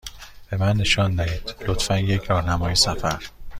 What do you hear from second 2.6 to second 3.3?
سفر.